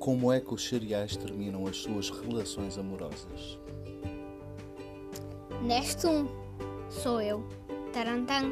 Como 0.00 0.32
é 0.32 0.40
que 0.40 0.54
os 0.54 0.66
cereais 0.66 1.14
terminam 1.14 1.66
as 1.66 1.76
suas 1.76 2.08
relações 2.08 2.78
amorosas? 2.78 3.58
Neste 5.60 6.06
um, 6.06 6.26
sou 6.88 7.20
eu. 7.20 7.46
Tarantan. 7.92 8.50